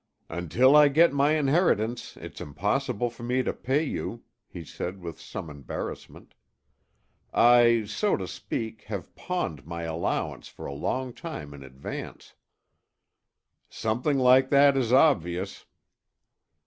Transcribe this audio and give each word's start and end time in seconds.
"Until 0.29 0.75
I 0.75 0.87
get 0.87 1.13
my 1.13 1.33
inheritance, 1.33 2.17
it's 2.17 2.41
impossible 2.41 3.11
for 3.11 3.21
me 3.21 3.43
to 3.43 3.53
pay 3.53 3.83
you," 3.83 4.23
he 4.47 4.63
said 4.65 4.99
with 4.99 5.21
some 5.21 5.47
embarrassment. 5.47 6.33
"I, 7.31 7.83
so 7.85 8.17
to 8.17 8.27
speak, 8.27 8.85
have 8.85 9.13
pawned 9.15 9.67
my 9.67 9.83
allowance 9.83 10.47
for 10.47 10.65
a 10.65 10.73
long 10.73 11.13
time 11.13 11.53
in 11.53 11.61
advance." 11.61 12.33
"Something 13.69 14.17
like 14.17 14.49
that 14.49 14.75
is 14.75 14.91
obvious." 14.91 15.65